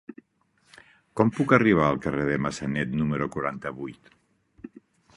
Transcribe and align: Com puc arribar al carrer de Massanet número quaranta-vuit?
Com 1.21 1.33
puc 1.35 1.53
arribar 1.59 1.85
al 1.89 2.01
carrer 2.07 2.25
de 2.31 2.39
Massanet 2.47 2.99
número 3.03 3.31
quaranta-vuit? 3.39 4.15